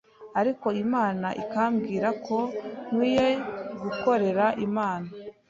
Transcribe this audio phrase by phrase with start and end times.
[0.39, 2.37] ariko Imana ikambwira ko
[2.89, 3.27] nkwiye
[3.81, 5.09] gukorera Imana,